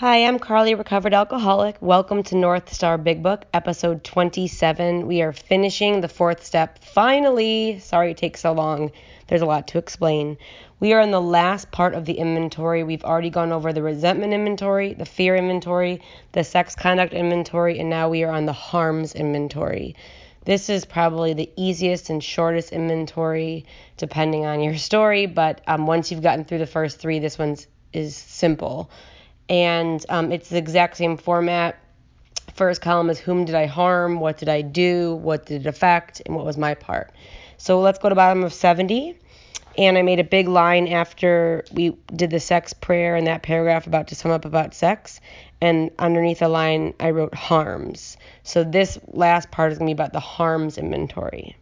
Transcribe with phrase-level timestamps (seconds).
[0.00, 1.78] Hi, I'm Carly, recovered alcoholic.
[1.80, 5.06] Welcome to North Star Big Book, episode 27.
[5.06, 6.84] We are finishing the fourth step.
[6.84, 8.92] Finally, sorry it takes so long.
[9.26, 10.36] There's a lot to explain.
[10.80, 12.84] We are in the last part of the inventory.
[12.84, 16.02] We've already gone over the resentment inventory, the fear inventory,
[16.32, 19.96] the sex conduct inventory, and now we are on the harms inventory.
[20.44, 23.64] This is probably the easiest and shortest inventory,
[23.96, 27.56] depending on your story, but um, once you've gotten through the first three, this one
[27.94, 28.90] is simple
[29.48, 31.78] and um, it's the exact same format.
[32.54, 36.22] First column is whom did I harm, what did I do, what did it affect,
[36.24, 37.12] and what was my part.
[37.58, 39.18] So let's go to bottom of 70.
[39.78, 43.86] And I made a big line after we did the sex prayer in that paragraph
[43.86, 45.20] about to sum up about sex.
[45.60, 48.16] And underneath the line, I wrote harms.
[48.42, 51.56] So this last part is going to be about the harms inventory.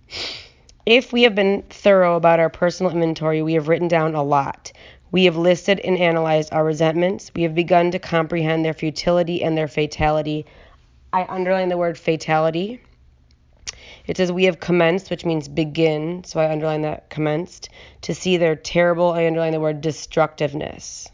[0.86, 4.70] If we have been thorough about our personal inventory, we have written down a lot.
[5.14, 7.30] We have listed and analyzed our resentments.
[7.36, 10.44] We have begun to comprehend their futility and their fatality.
[11.12, 12.80] I underline the word fatality.
[14.08, 17.68] It says we have commenced, which means begin, so I underline that commenced.
[18.02, 21.08] To see their terrible, I underline the word destructiveness.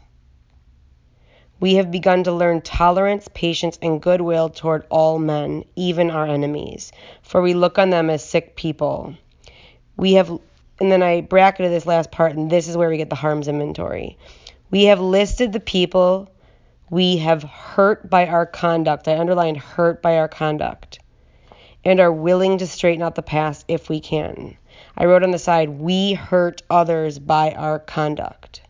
[1.59, 6.91] We have begun to learn tolerance, patience, and goodwill toward all men, even our enemies,
[7.21, 9.13] for we look on them as sick people.
[9.95, 10.39] We have
[10.81, 13.47] and then I bracketed this last part, and this is where we get the harms
[13.47, 14.17] inventory.
[14.71, 16.27] We have listed the people
[16.89, 19.07] we have hurt by our conduct.
[19.07, 20.97] I underlined hurt by our conduct.
[21.85, 24.57] And are willing to straighten out the past if we can.
[24.97, 28.61] I wrote on the side, we hurt others by our conduct.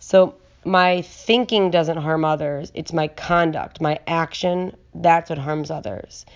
[0.00, 6.26] So my thinking doesn't harm others, it's my conduct, my action, that's what harms others.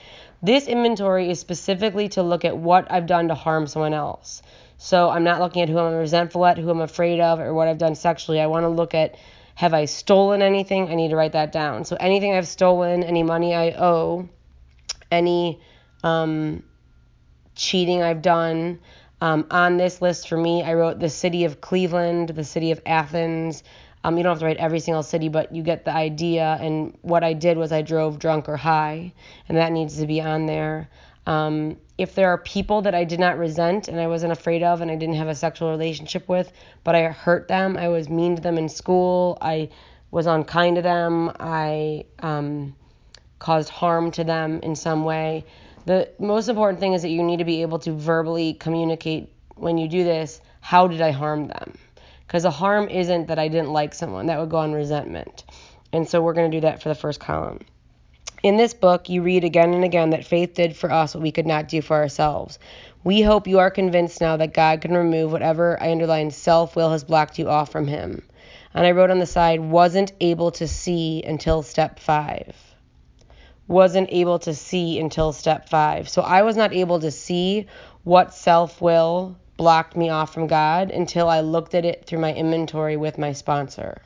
[0.42, 4.42] This inventory is specifically to look at what I've done to harm someone else.
[4.76, 7.68] So I'm not looking at who I'm resentful at, who I'm afraid of, or what
[7.68, 8.40] I've done sexually.
[8.40, 9.16] I want to look at
[9.54, 10.88] have I stolen anything?
[10.88, 11.84] I need to write that down.
[11.84, 14.28] So anything I've stolen, any money I owe,
[15.12, 15.60] any
[16.02, 16.64] um,
[17.54, 18.80] cheating I've done.
[19.20, 22.80] Um, on this list for me, I wrote the city of Cleveland, the city of
[22.84, 23.62] Athens.
[24.04, 26.58] Um, you don't have to write every single city, but you get the idea.
[26.60, 29.12] And what I did was I drove drunk or high,
[29.48, 30.88] and that needs to be on there.
[31.26, 34.82] Um, if there are people that I did not resent and I wasn't afraid of
[34.82, 36.52] and I didn't have a sexual relationship with,
[36.84, 39.70] but I hurt them, I was mean to them in school, I
[40.10, 42.76] was unkind to them, I um,
[43.38, 45.46] caused harm to them in some way.
[45.86, 49.78] The most important thing is that you need to be able to verbally communicate when
[49.78, 51.74] you do this how did I harm them?
[52.34, 55.44] Because the harm isn't that I didn't like someone, that would go on resentment.
[55.92, 57.60] And so we're going to do that for the first column.
[58.42, 61.30] In this book, you read again and again that faith did for us what we
[61.30, 62.58] could not do for ourselves.
[63.04, 66.90] We hope you are convinced now that God can remove whatever I underline self will
[66.90, 68.20] has blocked you off from Him.
[68.74, 72.56] And I wrote on the side, wasn't able to see until step five.
[73.68, 76.08] Wasn't able to see until step five.
[76.08, 77.68] So I was not able to see
[78.02, 82.34] what self will blocked me off from God until I looked at it through my
[82.34, 84.02] inventory with my sponsor.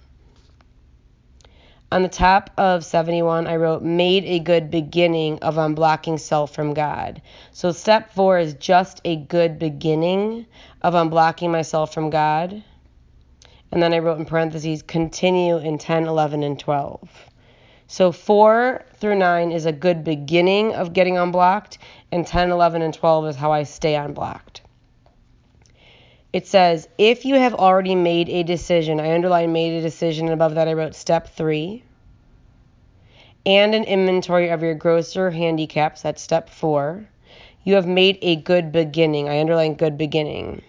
[1.90, 6.74] On the top of 71, I wrote, made a good beginning of unblocking self from
[6.74, 7.22] God.
[7.50, 10.44] So step four is just a good beginning
[10.82, 12.62] of unblocking myself from God.
[13.72, 17.08] And then I wrote in parentheses, continue in 10, 11, and 12.
[17.86, 21.78] So 4 through 9 is a good beginning of getting unblocked,
[22.12, 24.60] and 10, 11, and 12 is how I stay unblocked.
[26.32, 30.34] It says, if you have already made a decision, I underline made a decision, and
[30.34, 31.84] above that I wrote step three,
[33.46, 37.08] and an inventory of your grosser handicaps, that's step four,
[37.64, 39.28] you have made a good beginning.
[39.28, 40.62] I underline good beginning.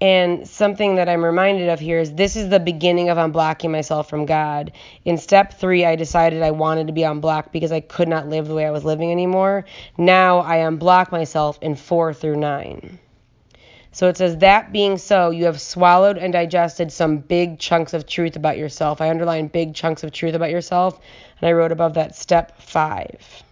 [0.00, 4.10] And something that I'm reminded of here is this is the beginning of unblocking myself
[4.10, 4.72] from God.
[5.06, 8.46] In step three, I decided I wanted to be unblocked because I could not live
[8.46, 9.64] the way I was living anymore.
[9.96, 12.98] Now I unblock myself in four through nine.
[13.90, 18.06] So it says, That being so, you have swallowed and digested some big chunks of
[18.06, 19.00] truth about yourself.
[19.00, 21.00] I underline big chunks of truth about yourself,
[21.40, 23.44] and I wrote above that step five.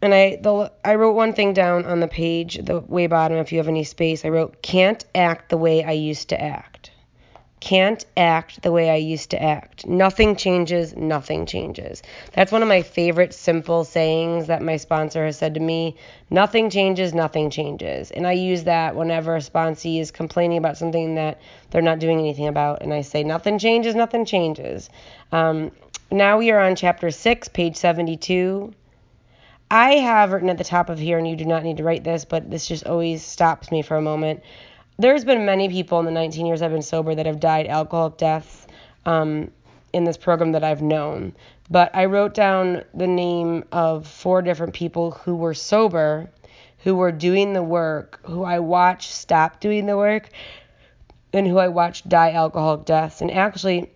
[0.00, 3.52] And I the I wrote one thing down on the page, the way bottom if
[3.52, 4.24] you have any space.
[4.24, 6.90] I wrote can't act the way I used to act.
[7.60, 9.84] Can't act the way I used to act.
[9.84, 12.04] Nothing changes, nothing changes.
[12.32, 15.96] That's one of my favorite simple sayings that my sponsor has said to me.
[16.30, 18.12] Nothing changes, nothing changes.
[18.12, 21.40] And I use that whenever a sponsee is complaining about something that
[21.70, 22.80] they're not doing anything about.
[22.80, 24.88] And I say, nothing changes, nothing changes.
[25.32, 25.72] Um,
[26.12, 28.72] now we are on chapter 6, page 72.
[29.70, 32.04] I have written at the top of here, and you do not need to write
[32.04, 34.42] this, but this just always stops me for a moment.
[35.00, 38.10] there's been many people in the 19 years I've been sober that have died alcohol
[38.10, 38.66] deaths
[39.06, 39.50] um,
[39.92, 41.34] in this program that I've known.
[41.70, 46.30] But I wrote down the name of four different people who were sober,
[46.78, 50.30] who were doing the work, who I watched stop doing the work,
[51.32, 53.20] and who I watched die alcoholic deaths.
[53.20, 53.92] And actually,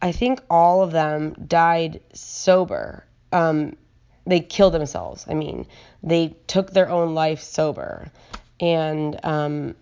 [0.00, 3.04] I think all of them died sober.
[3.30, 3.76] Um,
[4.26, 5.26] they killed themselves.
[5.28, 5.66] I mean,
[6.02, 8.10] they took their own life sober,
[8.60, 9.74] and um,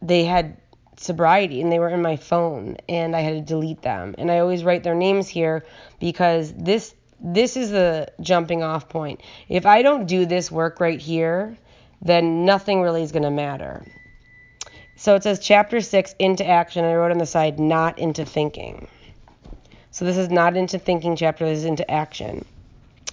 [0.00, 0.56] they had
[1.00, 4.14] sobriety and they were in my phone and I had to delete them.
[4.18, 5.64] And I always write their names here
[6.00, 9.22] because this this is the jumping off point.
[9.48, 11.56] If I don't do this work right here,
[12.00, 13.84] then nothing really is going to matter.
[14.94, 16.84] So it says chapter 6 into action.
[16.84, 18.86] I wrote on the side not into thinking.
[19.90, 22.44] So this is not into thinking chapter, this is into action.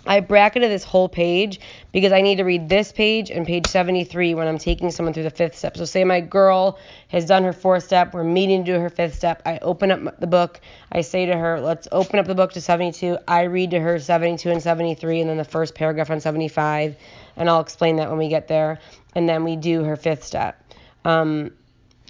[0.07, 1.59] I bracketed this whole page
[1.91, 5.23] because I need to read this page and page 73 when I'm taking someone through
[5.23, 5.77] the fifth step.
[5.77, 9.15] So, say my girl has done her fourth step, we're meeting to do her fifth
[9.15, 9.41] step.
[9.45, 10.61] I open up the book,
[10.91, 13.17] I say to her, let's open up the book to 72.
[13.27, 16.95] I read to her 72 and 73, and then the first paragraph on 75,
[17.35, 18.79] and I'll explain that when we get there.
[19.15, 20.61] And then we do her fifth step.
[21.03, 21.51] Um,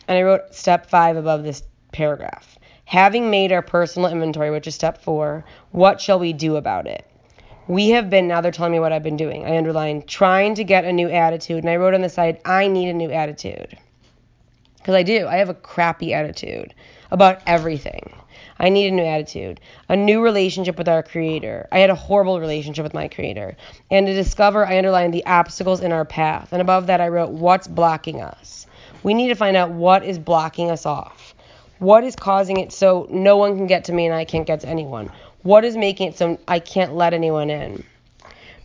[0.08, 2.58] and I wrote step five above this paragraph.
[2.86, 7.06] Having made our personal inventory, which is step four, what shall we do about it?
[7.68, 9.46] We have been, now they're telling me what I've been doing.
[9.46, 11.60] I underlined trying to get a new attitude.
[11.60, 13.78] And I wrote on the side, I need a new attitude.
[14.78, 15.26] Because I do.
[15.26, 16.76] I have a crappy attitude
[17.10, 18.14] about everything.
[18.60, 19.60] I need a new attitude,
[19.90, 21.68] a new relationship with our Creator.
[21.72, 23.58] I had a horrible relationship with my Creator.
[23.90, 26.50] And to discover, I underlined the obstacles in our path.
[26.54, 28.68] And above that, I wrote, What's blocking us?
[29.04, 31.36] We need to find out what is blocking us off.
[31.80, 34.62] What is causing it so no one can get to me and I can't get
[34.62, 35.12] to anyone?
[35.46, 37.84] What is making it so I can't let anyone in?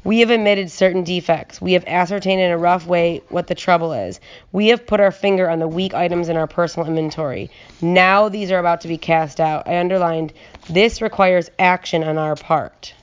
[0.02, 1.60] We have admitted certain defects.
[1.60, 4.18] We have ascertained in a rough way what the trouble is.
[4.50, 7.50] We have put our finger on the weak items in our personal inventory.
[7.82, 9.68] Now these are about to be cast out.
[9.68, 10.32] I underlined,
[10.70, 12.94] this requires action on our part.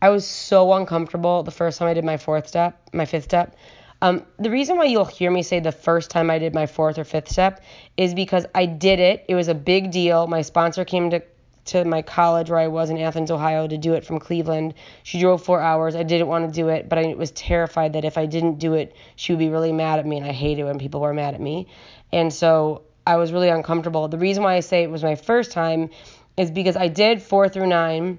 [0.00, 3.56] I was so uncomfortable the first time I did my fourth step, my fifth step.
[4.00, 6.96] Um, the reason why you'll hear me say the first time I did my fourth
[6.96, 7.60] or fifth step
[7.96, 9.24] is because I did it.
[9.26, 10.28] It was a big deal.
[10.28, 11.24] My sponsor came to
[11.68, 14.74] to my college where I was in Athens, Ohio, to do it from Cleveland.
[15.02, 15.94] She drove four hours.
[15.94, 18.74] I didn't want to do it, but I was terrified that if I didn't do
[18.74, 21.34] it, she would be really mad at me, and I hated when people were mad
[21.34, 21.68] at me.
[22.12, 24.08] And so I was really uncomfortable.
[24.08, 25.90] The reason why I say it was my first time
[26.36, 28.18] is because I did four through nine.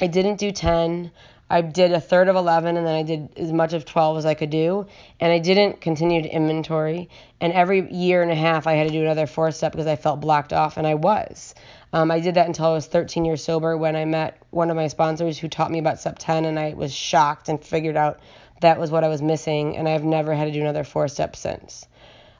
[0.00, 1.10] I didn't do 10.
[1.50, 4.26] I did a third of 11 and then I did as much of 12 as
[4.26, 4.86] I could do.
[5.20, 7.10] And I didn't continue to inventory.
[7.42, 9.96] And every year and a half, I had to do another four step because I
[9.96, 11.54] felt blocked off, and I was.
[11.92, 14.76] Um, I did that until I was 13 years sober when I met one of
[14.76, 18.20] my sponsors who taught me about Step 10, and I was shocked and figured out
[18.62, 21.36] that was what I was missing, and I've never had to do another four step
[21.36, 21.86] since.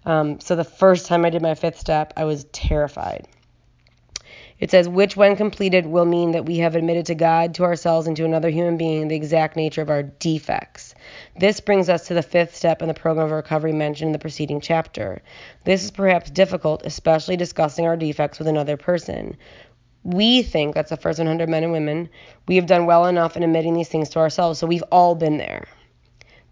[0.07, 3.29] Um, so the first time I did my fifth step, I was terrified.
[4.59, 8.07] It says, which, when completed, will mean that we have admitted to God, to ourselves,
[8.07, 10.92] and to another human being the exact nature of our defects.
[11.39, 14.19] This brings us to the fifth step in the program of recovery mentioned in the
[14.19, 15.23] preceding chapter.
[15.65, 19.37] This is perhaps difficult, especially discussing our defects with another person.
[20.05, 22.09] We think, that's the first 100 men and women,
[22.49, 25.39] we have done well enough in admitting these things to ourselves, so we've all been
[25.39, 25.67] there.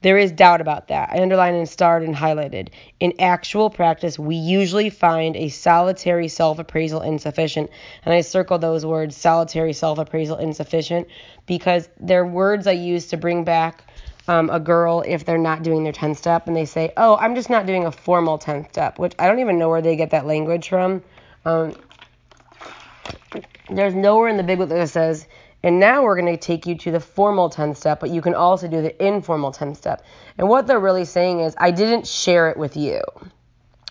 [0.02, 1.10] There is doubt about that.
[1.12, 2.68] I underlined and starred and highlighted.
[3.00, 7.68] In actual practice, we usually find a solitary self appraisal insufficient.
[8.04, 11.08] And I circle those words, solitary self appraisal insufficient,
[11.46, 13.84] because they're words I use to bring back
[14.28, 17.34] um, a girl if they're not doing their 10 step and they say, oh, I'm
[17.34, 20.10] just not doing a formal 10 step, which I don't even know where they get
[20.10, 21.02] that language from.
[21.44, 21.74] Um,
[23.70, 25.26] there's nowhere in the big book that says,
[25.62, 28.34] and now we're going to take you to the formal 10 step, but you can
[28.34, 30.04] also do the informal 10 step.
[30.38, 33.02] And what they're really saying is, I didn't share it with you,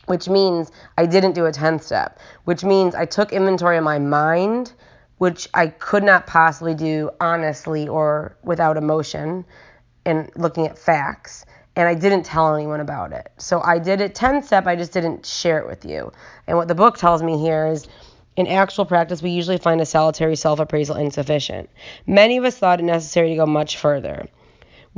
[0.07, 3.99] which means I didn't do a 10 step, which means I took inventory of my
[3.99, 4.73] mind,
[5.19, 9.45] which I could not possibly do honestly or without emotion
[10.05, 11.45] and looking at facts.
[11.75, 13.31] And I didn't tell anyone about it.
[13.37, 16.11] So I did it 10 step, I just didn't share it with you.
[16.47, 17.87] And what the book tells me here is,
[18.35, 21.69] in actual practice, we usually find a solitary self appraisal insufficient.
[22.07, 24.27] Many of us thought it necessary to go much further.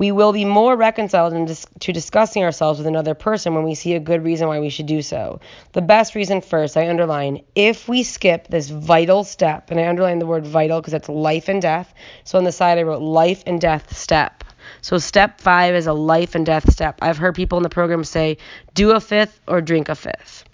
[0.01, 3.93] We will be more reconciled dis- to discussing ourselves with another person when we see
[3.93, 5.39] a good reason why we should do so.
[5.74, 10.17] The best reason first, I underline, if we skip this vital step, and I underline
[10.17, 11.93] the word vital because it's life and death.
[12.24, 14.43] So on the side, I wrote life and death step.
[14.81, 16.98] So step five is a life and death step.
[17.03, 18.38] I've heard people in the program say,
[18.74, 20.46] do a fifth or drink a fifth.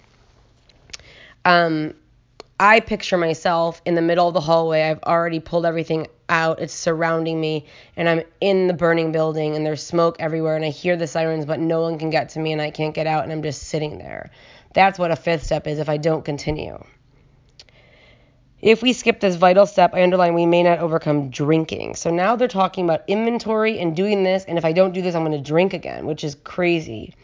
[1.46, 1.94] Um,
[2.60, 4.82] I picture myself in the middle of the hallway.
[4.82, 6.60] I've already pulled everything out.
[6.60, 7.66] It's surrounding me,
[7.96, 11.46] and I'm in the burning building, and there's smoke everywhere, and I hear the sirens,
[11.46, 13.62] but no one can get to me, and I can't get out, and I'm just
[13.62, 14.30] sitting there.
[14.74, 16.82] That's what a fifth step is if I don't continue.
[18.60, 21.94] If we skip this vital step, I underline we may not overcome drinking.
[21.94, 25.14] So now they're talking about inventory and doing this, and if I don't do this,
[25.14, 27.14] I'm going to drink again, which is crazy.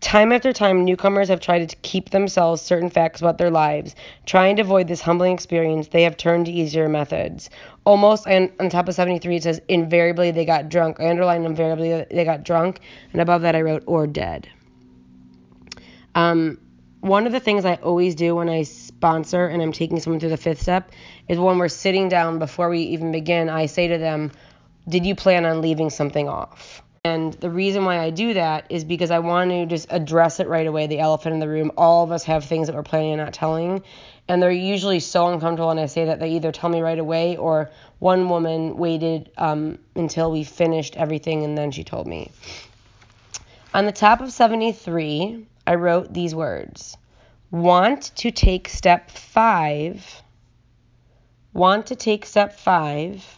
[0.00, 3.94] Time after time, newcomers have tried to keep themselves certain facts about their lives.
[4.26, 7.48] Trying to avoid this humbling experience, they have turned to easier methods.
[7.84, 10.98] Almost on, on top of 73, it says invariably they got drunk.
[10.98, 12.80] I underline invariably they got drunk,
[13.12, 14.48] and above that I wrote or dead.
[16.16, 16.58] Um,
[17.00, 20.30] one of the things I always do when I sponsor and I'm taking someone through
[20.30, 20.90] the fifth step
[21.28, 24.32] is when we're sitting down before we even begin, I say to them,
[24.88, 26.82] Did you plan on leaving something off?
[27.04, 30.48] And the reason why I do that is because I want to just address it
[30.48, 31.70] right away the elephant in the room.
[31.76, 33.82] All of us have things that we're planning on not telling.
[34.26, 37.36] And they're usually so uncomfortable when I say that they either tell me right away
[37.36, 42.30] or one woman waited um, until we finished everything and then she told me.
[43.72, 46.96] On the top of 73, I wrote these words
[47.50, 50.22] Want to take step five.
[51.52, 53.37] Want to take step five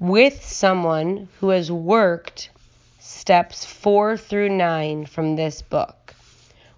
[0.00, 2.50] with someone who has worked
[2.98, 6.14] steps four through nine from this book.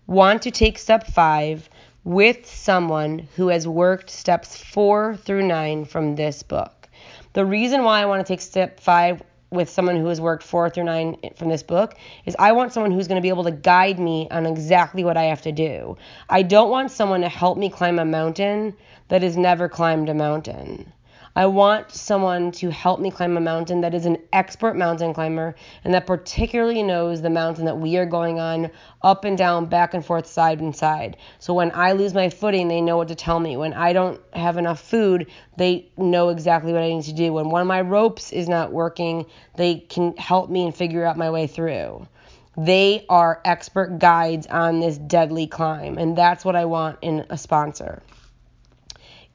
[0.06, 1.68] Want to take step five
[2.04, 6.88] with someone who has worked steps four through nine from this book.
[7.32, 10.68] The reason why I want to take step five with someone who has worked four
[10.68, 11.94] through nine from this book
[12.26, 15.16] is I want someone who's going to be able to guide me on exactly what
[15.16, 15.96] I have to do.
[16.28, 18.76] I don't want someone to help me climb a mountain
[19.08, 20.92] that has never climbed a mountain.
[21.36, 25.54] I want someone to help me climb a mountain that is an expert mountain climber
[25.84, 28.70] and that particularly knows the mountain that we are going on
[29.02, 31.18] up and down, back and forth, side and side.
[31.38, 33.58] So when I lose my footing, they know what to tell me.
[33.58, 35.26] When I don't have enough food,
[35.58, 37.34] they know exactly what I need to do.
[37.34, 39.26] When one of my ropes is not working,
[39.56, 42.08] they can help me and figure out my way through.
[42.56, 47.36] They are expert guides on this deadly climb, and that's what I want in a
[47.36, 48.02] sponsor.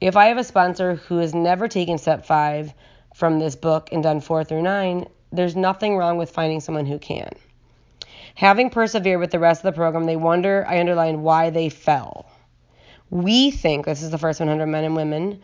[0.02, 2.74] If I have a sponsor who has never taken step five
[3.14, 6.98] from this book and done four through nine, there's nothing wrong with finding someone who
[6.98, 7.30] can.
[8.34, 12.26] Having persevered with the rest of the program, they wonder, I underline, why they fell.
[13.10, 15.40] We think, this is the first 100 men and women,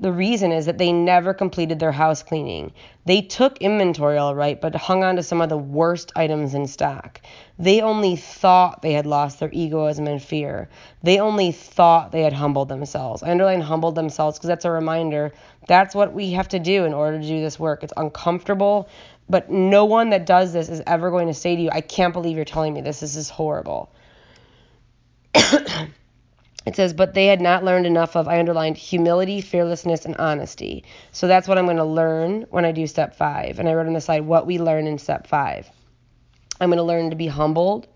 [0.00, 2.72] the reason is that they never completed their house cleaning.
[3.04, 6.66] They took inventory all right, but hung on to some of the worst items in
[6.66, 7.20] stock.
[7.58, 10.68] They only thought they had lost their egoism and fear.
[11.02, 13.22] They only thought they had humbled themselves.
[13.22, 15.32] I underline humbled themselves because that's a reminder.
[15.66, 17.82] That's what we have to do in order to do this work.
[17.82, 18.88] It's uncomfortable,
[19.28, 22.12] but no one that does this is ever going to say to you, I can't
[22.12, 23.00] believe you're telling me this.
[23.00, 23.90] This is horrible.
[26.68, 30.84] It says, but they had not learned enough of, I underlined, humility, fearlessness, and honesty.
[31.12, 33.58] So that's what I'm going to learn when I do step five.
[33.58, 35.68] And I wrote on the side what we learn in step five.
[36.60, 37.88] I'm going to learn to be humbled.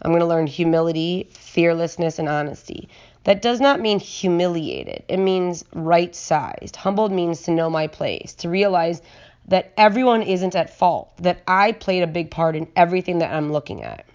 [0.00, 2.88] I'm going to learn humility, fearlessness, and honesty.
[3.24, 6.76] That does not mean humiliated, it means right sized.
[6.76, 9.02] Humbled means to know my place, to realize
[9.48, 13.52] that everyone isn't at fault, that I played a big part in everything that I'm
[13.52, 14.06] looking at.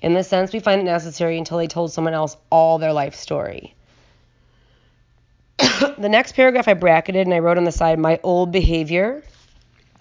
[0.00, 3.14] In this sense, we find it necessary until they told someone else all their life
[3.14, 3.74] story.
[5.58, 9.22] the next paragraph I bracketed and I wrote on the side my old behavior.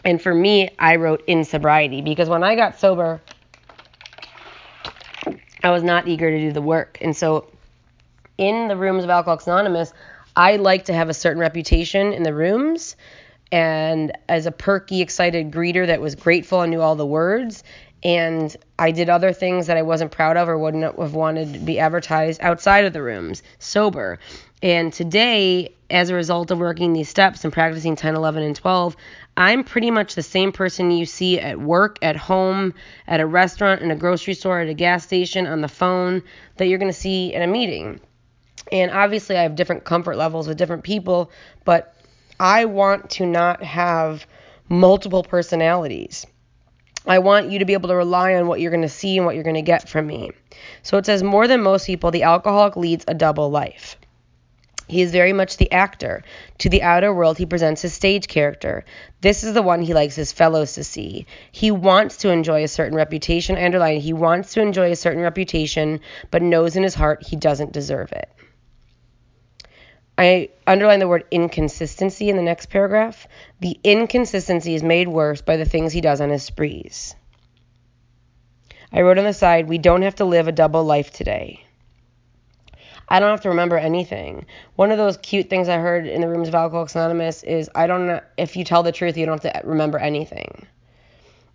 [0.05, 3.21] And for me, I wrote in sobriety because when I got sober,
[5.63, 6.99] I was not eager to do the work.
[7.01, 7.49] And so
[8.37, 9.93] in the rooms of Alcoholics Anonymous,
[10.35, 12.95] I like to have a certain reputation in the rooms
[13.51, 17.63] and as a perky, excited greeter that was grateful and knew all the words
[18.03, 21.59] and I did other things that I wasn't proud of or wouldn't have wanted to
[21.59, 24.19] be advertised outside of the rooms, sober.
[24.61, 28.95] And today, as a result of working these steps and practicing 10, 11, and 12,
[29.35, 32.73] I'm pretty much the same person you see at work, at home,
[33.07, 36.23] at a restaurant, in a grocery store, at a gas station, on the phone,
[36.57, 37.99] that you're going to see in a meeting.
[38.71, 41.31] And obviously, I have different comfort levels with different people,
[41.65, 41.95] but
[42.39, 44.25] I want to not have
[44.69, 46.25] multiple personalities.
[47.07, 49.25] I want you to be able to rely on what you're going to see and
[49.25, 50.31] what you're going to get from me.
[50.83, 53.97] So it says, more than most people, the alcoholic leads a double life.
[54.89, 56.23] He is very much the actor.
[56.59, 58.85] To the outer world, he presents his stage character.
[59.19, 61.25] This is the one he likes his fellows to see.
[61.51, 63.57] He wants to enjoy a certain reputation.
[63.57, 65.99] I underline, he wants to enjoy a certain reputation,
[66.31, 68.29] but knows in his heart he doesn't deserve it.
[70.17, 73.27] I underline the word inconsistency in the next paragraph.
[73.59, 77.15] The inconsistency is made worse by the things he does on his sprees.
[78.91, 81.63] I wrote on the side, we don't have to live a double life today.
[83.09, 84.45] I don't have to remember anything.
[84.75, 87.87] One of those cute things I heard in the rooms of Alcoholics Anonymous is I
[87.87, 90.65] don't know if you tell the truth, you don't have to remember anything.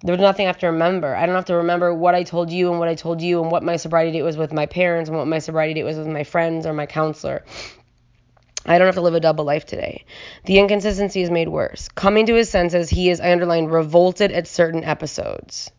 [0.05, 1.15] There's nothing I have to remember.
[1.15, 3.51] I don't have to remember what I told you and what I told you and
[3.51, 6.09] what my sobriety date was with my parents and what my sobriety date was with
[6.09, 7.45] my friends or my counselor.
[8.65, 10.05] I don't have to live a double life today.
[10.45, 11.89] The inconsistency is made worse.
[11.89, 15.71] Coming to his senses, he is, I underline, revolted at certain episodes.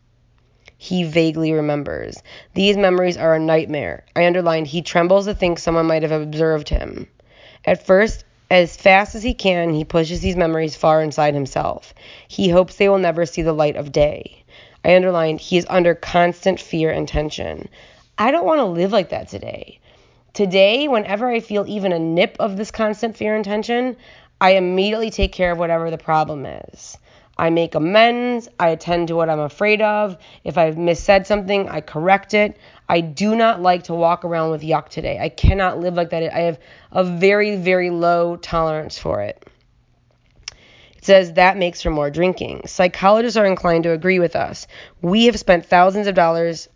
[0.78, 2.22] He vaguely remembers.
[2.56, 4.04] These memories are a nightmare.
[4.18, 7.08] I underlined, he trembles to think someone might have observed him.
[7.64, 11.94] At first, as fast as he can, he pushes these memories far inside himself.
[12.28, 14.44] He hopes they will never see the light of day.
[14.84, 17.70] I underlined, he is under constant fear and tension.
[18.18, 19.80] I don't want to live like that today.
[20.34, 23.96] Today, whenever I feel even a nip of this constant fear and tension,
[24.42, 26.98] I immediately take care of whatever the problem is.
[27.38, 28.50] I make amends.
[28.60, 30.18] I attend to what I'm afraid of.
[30.44, 32.58] If I've missaid something, I correct it.
[32.90, 35.20] I do not like to walk around with yuck today.
[35.22, 36.34] I cannot live like that.
[36.34, 36.60] I have
[36.92, 39.48] a very, very low tolerance for it.
[40.98, 42.66] It says that makes for more drinking.
[42.66, 44.66] Psychologists are inclined to agree with us.
[45.00, 46.70] We have spent thousands of dollars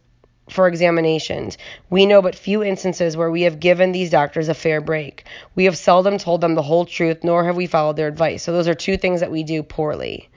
[0.49, 1.57] for examinations.
[1.89, 5.25] We know but few instances where we have given these doctors a fair break.
[5.55, 8.43] We have seldom told them the whole truth, nor have we followed their advice.
[8.43, 10.29] So those are two things that we do poorly.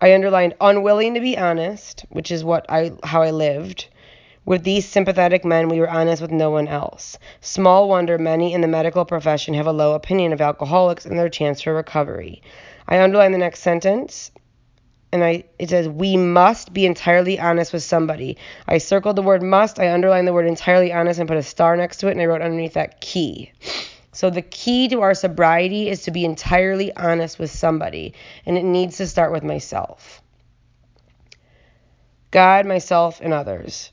[0.00, 3.88] I underlined unwilling to be honest, which is what I how I lived.
[4.44, 7.18] With these sympathetic men, we were honest with no one else.
[7.40, 11.28] Small wonder many in the medical profession have a low opinion of alcoholics and their
[11.28, 12.40] chance for recovery.
[12.86, 14.30] I underline the next sentence
[15.12, 18.36] and I it says we must be entirely honest with somebody.
[18.66, 21.76] I circled the word must, I underlined the word entirely honest and put a star
[21.76, 23.52] next to it and I wrote underneath that key.
[24.12, 28.14] So the key to our sobriety is to be entirely honest with somebody
[28.46, 30.22] and it needs to start with myself.
[32.30, 33.90] God, myself and others.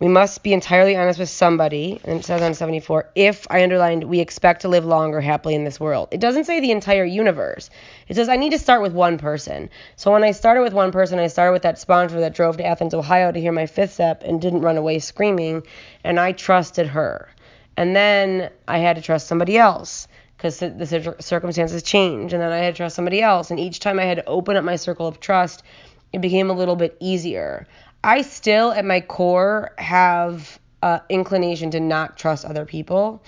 [0.00, 4.04] We must be entirely honest with somebody, and it says on 74, if I underlined,
[4.04, 6.08] we expect to live longer happily in this world.
[6.12, 7.68] It doesn't say the entire universe.
[8.06, 9.70] It says I need to start with one person.
[9.96, 12.64] So when I started with one person, I started with that sponsor that drove to
[12.64, 15.64] Athens, Ohio to hear my fifth step and didn't run away screaming,
[16.04, 17.28] and I trusted her.
[17.76, 20.06] And then I had to trust somebody else
[20.36, 23.50] because the circumstances changed, and then I had to trust somebody else.
[23.50, 25.64] And each time I had to open up my circle of trust,
[26.12, 27.66] it became a little bit easier.
[28.02, 33.22] I still, at my core, have an inclination to not trust other people,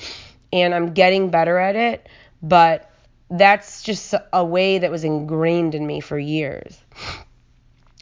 [0.53, 2.09] and I'm getting better at it,
[2.43, 2.91] but
[3.31, 6.79] that's just a way that was ingrained in me for years.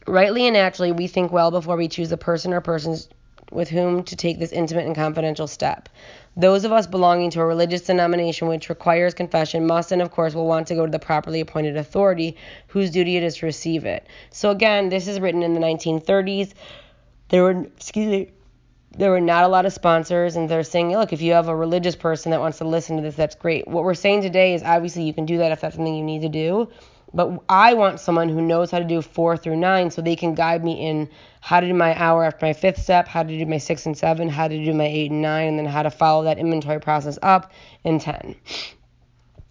[0.06, 3.08] Rightly and naturally, we think well before we choose a person or persons
[3.50, 5.88] with whom to take this intimate and confidential step.
[6.38, 10.34] Those of us belonging to a religious denomination which requires confession must and of course
[10.34, 12.36] will want to go to the properly appointed authority
[12.68, 14.06] whose duty it is to receive it.
[14.30, 16.52] So again, this is written in the 1930s.
[17.28, 18.30] There were excuse me
[18.96, 21.54] there were not a lot of sponsors and they're saying look if you have a
[21.54, 24.62] religious person that wants to listen to this that's great what we're saying today is
[24.62, 26.68] obviously you can do that if that's something you need to do
[27.14, 30.34] but I want someone who knows how to do four through nine so they can
[30.34, 31.08] guide me in
[31.40, 33.96] how to do my hour after my fifth step, how to do my six and
[33.96, 36.80] seven, how to do my eight and nine, and then how to follow that inventory
[36.80, 37.52] process up
[37.84, 38.34] in 10.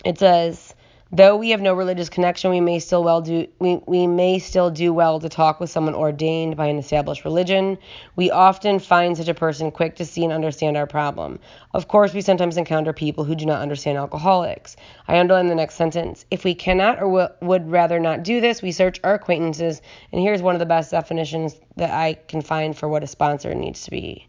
[0.06, 0.67] It says,
[1.10, 4.70] Though we have no religious connection, we may still well do we, we may still
[4.70, 7.78] do well to talk with someone ordained by an established religion.
[8.18, 11.40] We often find such a person quick to see and understand our problem.
[11.74, 14.76] Of course, we sometimes encounter people who do not understand alcoholics.
[15.08, 16.26] I underline the next sentence.
[16.30, 20.22] If we cannot or w- would rather not do this, we search our acquaintances, and
[20.22, 23.86] here's one of the best definitions that I can find for what a sponsor needs
[23.86, 24.28] to be.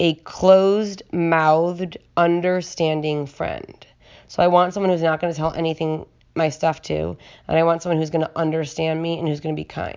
[0.00, 3.86] A closed-mouthed, understanding friend.
[4.26, 6.04] So I want someone who's not going to tell anything
[6.36, 7.16] my stuff to,
[7.48, 9.96] and I want someone who's going to understand me and who's going to be kind.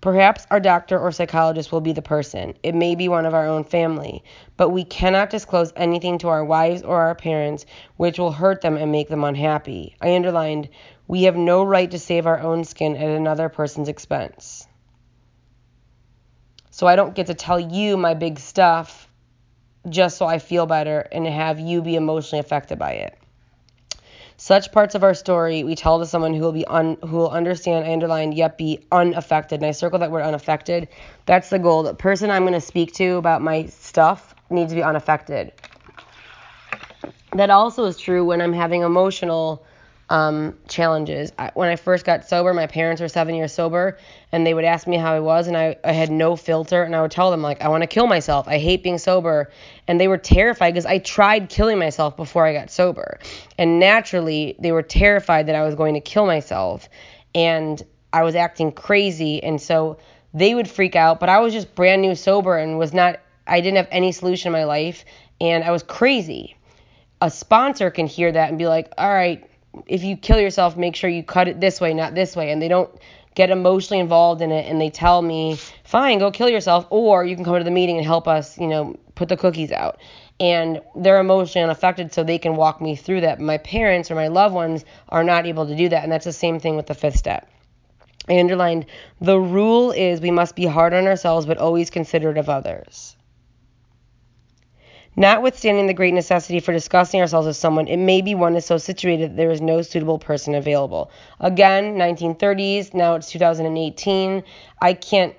[0.00, 2.54] Perhaps our doctor or psychologist will be the person.
[2.62, 4.22] It may be one of our own family,
[4.56, 8.76] but we cannot disclose anything to our wives or our parents which will hurt them
[8.76, 9.96] and make them unhappy.
[10.00, 10.68] I underlined,
[11.08, 14.66] we have no right to save our own skin at another person's expense.
[16.70, 19.08] So I don't get to tell you my big stuff
[19.88, 23.18] just so I feel better and have you be emotionally affected by it.
[24.46, 27.30] Such parts of our story we tell to someone who will be un, who will
[27.30, 29.58] understand, I underline, yet be unaffected.
[29.58, 30.86] And I circle that word unaffected.
[31.24, 31.82] That's the goal.
[31.82, 35.50] The person I'm going to speak to about my stuff needs to be unaffected.
[37.32, 39.66] That also is true when I'm having emotional
[40.08, 41.32] um, challenges.
[41.38, 43.98] I, when I first got sober, my parents were seven years sober,
[44.30, 46.94] and they would ask me how I was, and I, I had no filter, and
[46.94, 48.46] I would tell them, like, I want to kill myself.
[48.46, 49.50] I hate being sober.
[49.88, 53.18] And they were terrified because I tried killing myself before I got sober.
[53.58, 56.88] And naturally, they were terrified that I was going to kill myself,
[57.34, 59.42] and I was acting crazy.
[59.42, 59.98] And so
[60.32, 63.60] they would freak out, but I was just brand new sober and was not, I
[63.60, 65.04] didn't have any solution in my life.
[65.40, 66.56] And I was crazy.
[67.20, 69.48] A sponsor can hear that and be like, all right,
[69.86, 72.50] if you kill yourself, make sure you cut it this way, not this way.
[72.50, 72.90] And they don't
[73.34, 77.36] get emotionally involved in it and they tell me, fine, go kill yourself, or you
[77.36, 79.98] can come to the meeting and help us, you know, put the cookies out.
[80.38, 83.40] And they're emotionally unaffected, so they can walk me through that.
[83.40, 86.02] My parents or my loved ones are not able to do that.
[86.02, 87.48] And that's the same thing with the fifth step.
[88.28, 88.86] I underlined
[89.20, 93.15] the rule is we must be hard on ourselves, but always considerate of others.
[95.18, 98.76] Notwithstanding the great necessity for discussing ourselves with someone, it may be one is so
[98.76, 101.10] situated that there is no suitable person available.
[101.40, 104.42] Again, 1930s, now it's 2018.
[104.82, 105.34] I can't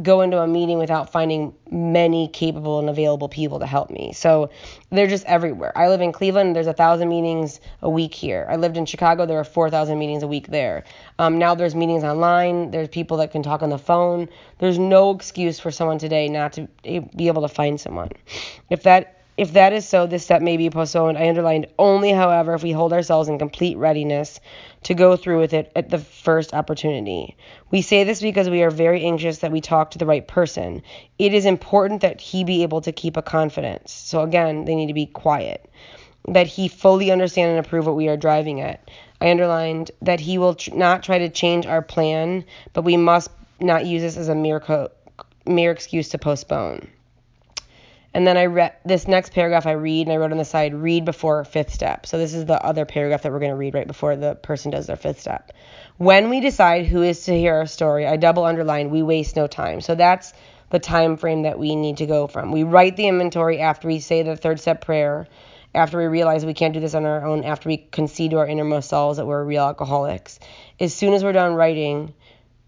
[0.00, 4.12] go into a meeting without finding many capable and available people to help me.
[4.12, 4.50] So
[4.90, 5.76] they're just everywhere.
[5.76, 6.54] I live in Cleveland.
[6.54, 8.46] There's a thousand meetings a week here.
[8.48, 9.26] I lived in Chicago.
[9.26, 10.84] There are four thousand meetings a week there.
[11.18, 12.70] Um, now there's meetings online.
[12.70, 14.28] There's people that can talk on the phone.
[14.58, 18.10] There's no excuse for someone today not to be able to find someone.
[18.68, 21.16] If that if that is so, this step may be postponed.
[21.16, 24.38] I underlined only, however, if we hold ourselves in complete readiness
[24.82, 27.38] to go through with it at the first opportunity.
[27.70, 30.82] We say this because we are very anxious that we talk to the right person.
[31.18, 33.92] It is important that he be able to keep a confidence.
[33.92, 35.70] So, again, they need to be quiet.
[36.28, 38.90] That he fully understand and approve what we are driving at.
[39.22, 43.30] I underlined that he will tr- not try to change our plan, but we must
[43.58, 44.90] not use this as a mere, co-
[45.46, 46.86] mere excuse to postpone.
[48.12, 50.74] And then I read this next paragraph I read and I wrote on the side
[50.74, 52.06] read before fifth step.
[52.06, 54.72] So this is the other paragraph that we're going to read right before the person
[54.72, 55.52] does their fifth step.
[55.98, 59.46] When we decide who is to hear our story, I double underline we waste no
[59.46, 59.80] time.
[59.80, 60.32] So that's
[60.70, 62.50] the time frame that we need to go from.
[62.50, 65.28] We write the inventory after we say the third step prayer,
[65.74, 68.46] after we realize we can't do this on our own, after we concede to our
[68.46, 70.40] innermost selves that we're real alcoholics.
[70.80, 72.14] As soon as we're done writing,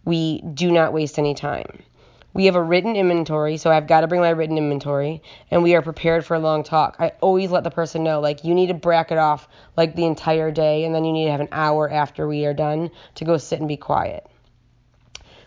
[0.04, 1.82] we do not waste any time.
[2.34, 5.74] We have a written inventory, so I've got to bring my written inventory, and we
[5.74, 6.96] are prepared for a long talk.
[6.98, 10.50] I always let the person know, like, you need to bracket off, like, the entire
[10.50, 13.36] day, and then you need to have an hour after we are done to go
[13.36, 14.26] sit and be quiet.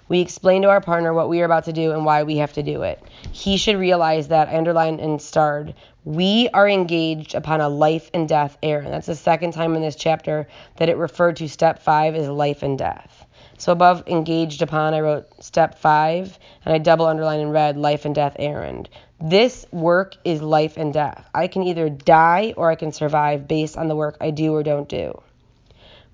[0.07, 2.53] We explain to our partner what we are about to do and why we have
[2.53, 3.01] to do it.
[3.31, 8.29] He should realize that, I underlined and starred, we are engaged upon a life and
[8.29, 8.93] death errand.
[8.93, 12.61] That's the second time in this chapter that it referred to step five as life
[12.61, 13.24] and death.
[13.57, 18.03] So above engaged upon, I wrote step five, and I double underline in red life
[18.03, 18.89] and death errand.
[19.21, 21.29] This work is life and death.
[21.33, 24.61] I can either die or I can survive based on the work I do or
[24.61, 25.21] don't do.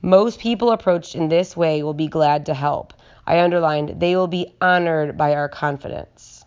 [0.04, 2.94] Most people approached in this way will be glad to help.
[3.26, 6.46] I underlined, they will be honored by our confidence.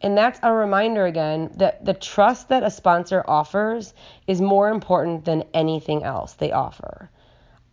[0.00, 3.94] And that's a reminder again that the trust that a sponsor offers
[4.26, 7.10] is more important than anything else they offer.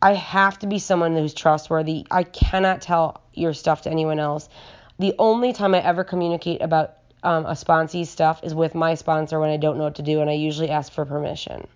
[0.06, 2.06] I have to be someone who's trustworthy.
[2.12, 4.50] I cannot tell your stuff to anyone else.
[5.00, 9.40] The only time I ever communicate about um, a sponsee stuff is with my sponsor
[9.40, 11.68] when I don't know what to do, and I usually ask for permission.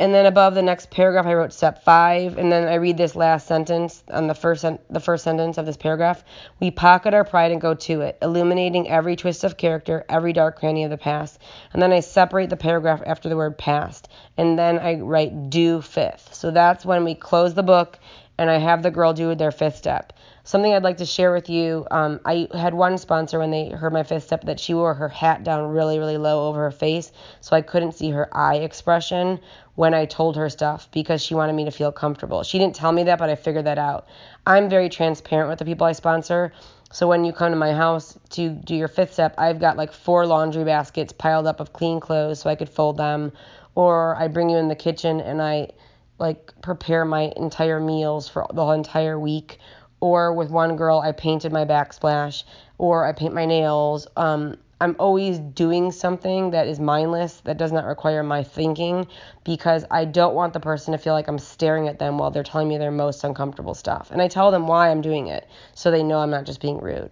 [0.00, 3.16] And then above the next paragraph, I wrote step five, and then I read this
[3.16, 6.22] last sentence on the first the first sentence of this paragraph.
[6.60, 10.60] We pocket our pride and go to it, illuminating every twist of character, every dark
[10.60, 11.40] cranny of the past.
[11.72, 15.80] And then I separate the paragraph after the word past, and then I write do
[15.80, 16.32] fifth.
[16.32, 17.98] So that's when we close the book,
[18.38, 20.12] and I have the girl do their fifth step.
[20.48, 21.86] Something I'd like to share with you.
[21.90, 25.10] Um, I had one sponsor when they heard my fifth step that she wore her
[25.10, 29.40] hat down really, really low over her face, so I couldn't see her eye expression
[29.74, 32.44] when I told her stuff because she wanted me to feel comfortable.
[32.44, 34.06] She didn't tell me that, but I figured that out.
[34.46, 36.54] I'm very transparent with the people I sponsor.
[36.90, 39.92] So when you come to my house to do your fifth step, I've got like
[39.92, 43.32] four laundry baskets piled up of clean clothes so I could fold them.
[43.74, 45.72] Or I bring you in the kitchen and I
[46.18, 49.58] like prepare my entire meals for the whole entire week
[50.00, 52.44] or with one girl I painted my backsplash
[52.78, 54.06] or I paint my nails.
[54.16, 59.08] Um, I'm always doing something that is mindless, that does not require my thinking,
[59.42, 62.44] because I don't want the person to feel like I'm staring at them while they're
[62.44, 64.12] telling me their most uncomfortable stuff.
[64.12, 66.78] And I tell them why I'm doing it, so they know I'm not just being
[66.78, 67.10] rude.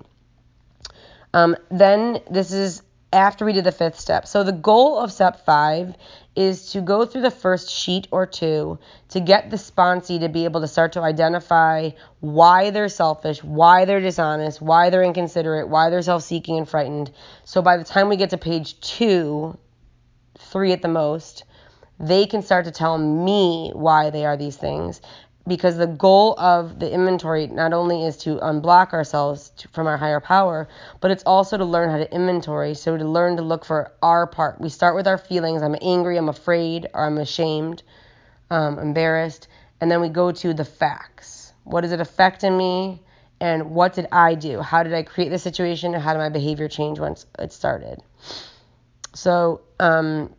[1.34, 4.28] Um, then this is after we did the fifth step.
[4.28, 5.96] So the goal of step five
[6.36, 10.44] is to go through the first sheet or two to get the sponsee to be
[10.44, 15.88] able to start to identify why they're selfish, why they're dishonest, why they're inconsiderate, why
[15.88, 17.10] they're self seeking and frightened.
[17.44, 19.56] So by the time we get to page two,
[20.38, 21.44] three at the most,
[21.98, 25.00] they can start to tell me why they are these things
[25.46, 29.96] because the goal of the inventory not only is to unblock ourselves to, from our
[29.96, 30.68] higher power,
[31.00, 32.74] but it's also to learn how to inventory.
[32.74, 34.60] So to learn to look for our part.
[34.60, 35.62] We start with our feelings.
[35.62, 37.82] I'm angry, I'm afraid, or I'm ashamed,
[38.50, 39.48] um, embarrassed,
[39.80, 41.52] and then we go to the facts.
[41.64, 43.02] What does it affect in me?
[43.40, 44.60] and what did I do?
[44.60, 45.92] How did I create the situation?
[45.92, 48.02] How did my behavior change once it started?
[49.14, 50.34] So, um,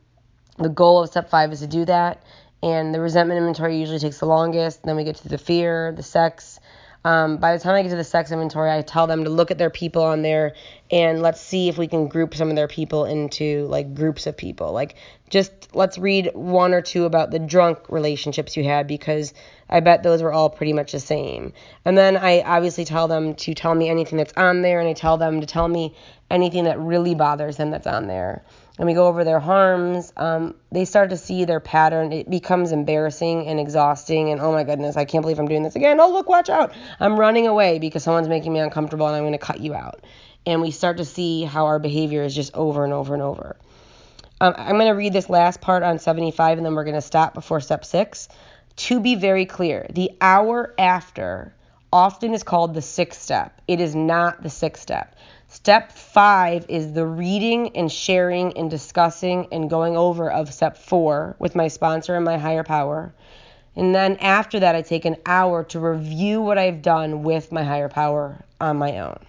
[0.58, 2.24] the goal of step five is to do that.
[2.64, 4.84] And the resentment inventory usually takes the longest.
[4.84, 6.60] Then we get to the fear, the sex.
[7.06, 9.50] Um, by the time I get to the sex inventory, I tell them to look
[9.50, 10.56] at their people on there
[10.92, 14.36] and let's see if we can group some of their people into like groups of
[14.36, 14.74] people.
[14.74, 14.96] Like
[15.30, 19.34] just let's read one or two about the drunk relationships you had because
[19.70, 21.54] I bet those were all pretty much the same.
[21.86, 24.94] And then I obviously tell them to tell me anything that's on there and I
[24.94, 25.96] tell them to tell me
[26.30, 28.44] anything that really bothers them that's on there.
[28.78, 30.14] And we go over their harms.
[30.18, 32.12] Um, they start to see their pattern.
[32.12, 34.30] It becomes embarrassing and exhausting.
[34.30, 36.00] And oh my goodness, I can't believe I'm doing this again.
[36.00, 36.74] Oh, look, watch out.
[37.00, 40.04] I'm running away because someone's making me uncomfortable and I'm going to cut you out.
[40.46, 43.58] And we start to see how our behavior is just over and over and over.
[44.40, 47.02] Um, I'm going to read this last part on 75 and then we're going to
[47.02, 48.30] stop before step six.
[48.76, 51.56] To be very clear, the hour after
[51.92, 53.60] often is called the sixth step.
[53.68, 55.16] It is not the sixth step.
[55.50, 61.36] Step five is the reading and sharing and discussing and going over of step four
[61.40, 63.14] with my sponsor and my higher power.
[63.76, 67.64] And then after that, I take an hour to review what I've done with my
[67.64, 69.20] higher power on my own.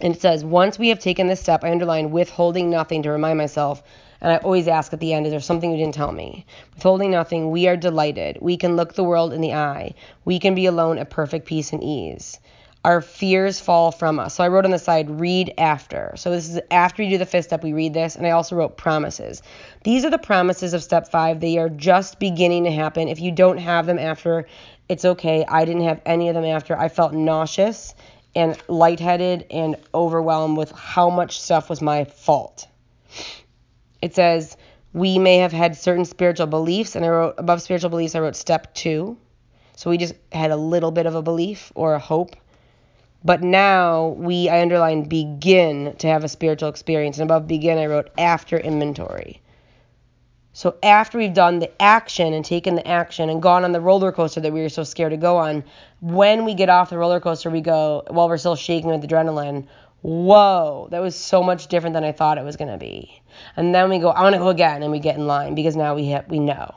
[0.00, 3.38] And it says, once we have taken this step, I underline withholding nothing to remind
[3.38, 3.82] myself
[4.20, 6.44] and I always ask at the end, is there something you didn't tell me?
[6.74, 8.36] Withholding nothing, we are delighted.
[8.40, 9.94] We can look the world in the eye.
[10.26, 12.38] We can be alone at perfect peace and ease.
[12.82, 14.36] Our fears fall from us.
[14.36, 16.14] So I wrote on the side, read after.
[16.16, 18.16] So this is after you do the fifth step, we read this.
[18.16, 19.42] And I also wrote promises.
[19.84, 21.40] These are the promises of step five.
[21.40, 23.08] They are just beginning to happen.
[23.08, 24.46] If you don't have them after,
[24.88, 25.44] it's okay.
[25.46, 26.78] I didn't have any of them after.
[26.78, 27.94] I felt nauseous
[28.34, 32.66] and lightheaded and overwhelmed with how much stuff was my fault.
[34.00, 34.56] It says,
[34.92, 38.36] we may have had certain spiritual beliefs, and I wrote above spiritual beliefs, I wrote
[38.36, 39.18] step two.
[39.76, 42.36] So we just had a little bit of a belief or a hope.
[43.24, 47.18] But now we, I underlined, begin to have a spiritual experience.
[47.18, 49.42] And above begin, I wrote after inventory.
[50.52, 54.10] So after we've done the action and taken the action and gone on the roller
[54.10, 55.64] coaster that we were so scared to go on,
[56.00, 59.66] when we get off the roller coaster, we go, while we're still shaking with adrenaline,
[60.02, 63.22] whoa, that was so much different than I thought it was going to be.
[63.56, 65.76] And then we go, I want to go again, and we get in line because
[65.76, 66.74] now we have, we know.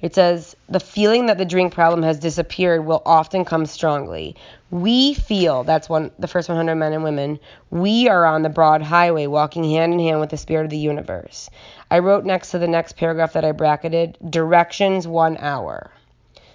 [0.00, 4.36] It says, the feeling that the drink problem has disappeared will often come strongly.
[4.70, 7.38] We feel, that's one, the first 100 men and women,
[7.70, 10.76] we are on the broad highway walking hand in hand with the spirit of the
[10.76, 11.48] universe.
[11.90, 15.90] I wrote next to the next paragraph that I bracketed, directions one hour.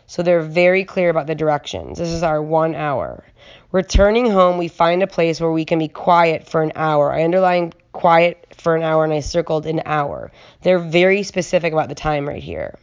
[0.05, 1.97] So they're very clear about the directions.
[1.97, 3.23] This is our one hour.
[3.71, 7.11] Returning home, we find a place where we can be quiet for an hour.
[7.11, 10.31] I underlined quiet for an hour and I circled an hour.
[10.61, 12.77] They're very specific about the time right here.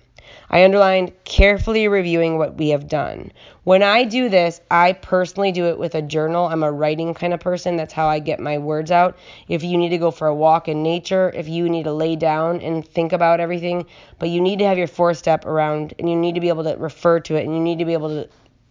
[0.51, 3.33] I underlined carefully reviewing what we have done.
[3.65, 6.47] When I do this, I personally do it with a journal.
[6.47, 7.77] I'm a writing kind of person.
[7.77, 9.19] That's how I get my words out.
[9.49, 12.17] If you need to go for a walk in nature, if you need to lay
[12.17, 13.87] down and think about everything,
[14.19, 16.65] but you need to have your four step around and you need to be able
[16.65, 18.29] to refer to it and you need to be able to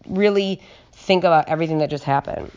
[0.08, 0.62] really
[0.94, 2.52] think about everything that just happened.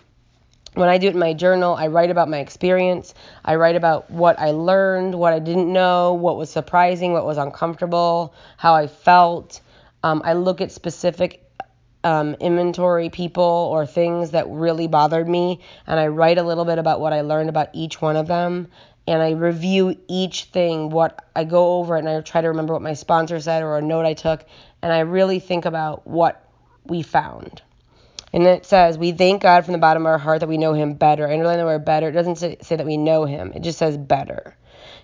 [0.75, 3.13] When I do it in my journal, I write about my experience.
[3.45, 7.39] I write about what I learned, what I didn't know, what was surprising, what was
[7.39, 9.61] uncomfortable, how I felt.
[10.05, 11.45] Um, I look at specific
[12.05, 16.79] um, inventory people or things that really bothered me, and I write a little bit
[16.79, 18.69] about what I learned about each one of them.
[19.09, 22.75] And I review each thing, what I go over it, and I try to remember
[22.75, 24.45] what my sponsor said or a note I took,
[24.83, 26.49] and I really think about what
[26.85, 27.61] we found.
[28.33, 30.73] And it says, We thank God from the bottom of our heart that we know
[30.73, 31.29] Him better.
[31.29, 32.09] I underline the word better.
[32.09, 34.57] It doesn't say, say that we know Him, it just says better.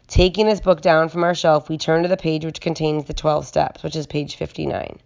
[0.07, 3.15] Taking this book down from our shelf, we turn to the page which contains the
[3.15, 4.99] 12 steps, which is page 59.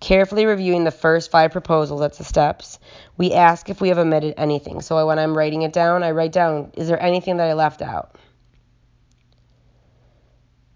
[0.00, 2.78] Carefully reviewing the first five proposals, that's the steps,
[3.16, 4.80] we ask if we have omitted anything.
[4.80, 7.82] So when I'm writing it down, I write down, is there anything that I left
[7.82, 8.16] out?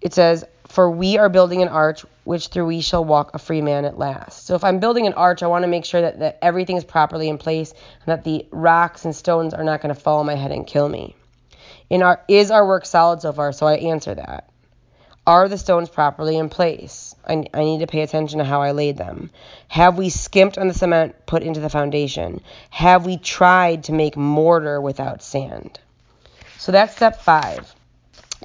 [0.01, 3.61] It says, For we are building an arch which through we shall walk a free
[3.61, 4.47] man at last.
[4.47, 6.85] So if I'm building an arch, I want to make sure that, that everything is
[6.85, 10.25] properly in place and that the rocks and stones are not going to fall on
[10.25, 11.15] my head and kill me.
[11.91, 13.53] In our is our work solid so far?
[13.53, 14.49] So I answer that.
[15.27, 17.15] Are the stones properly in place?
[17.29, 19.31] I, I need to pay attention to how I laid them.
[19.69, 22.41] Have we skimped on the cement put into the foundation?
[22.71, 25.79] Have we tried to make mortar without sand?
[26.57, 27.75] So that's step five.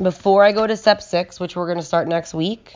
[0.01, 2.75] Before I go to step six, which we're going to start next week,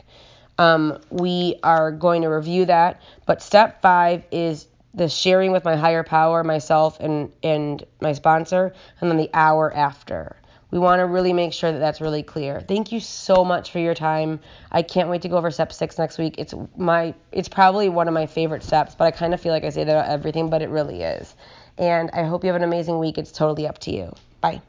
[0.58, 3.00] um, we are going to review that.
[3.26, 8.74] But step five is the sharing with my higher power, myself, and, and my sponsor,
[9.00, 10.36] and then the hour after.
[10.70, 12.60] We want to really make sure that that's really clear.
[12.60, 14.40] Thank you so much for your time.
[14.70, 16.36] I can't wait to go over step six next week.
[16.38, 19.64] It's my, it's probably one of my favorite steps, but I kind of feel like
[19.64, 21.34] I say that about everything, but it really is.
[21.78, 23.18] And I hope you have an amazing week.
[23.18, 24.14] It's totally up to you.
[24.40, 24.62] Bye.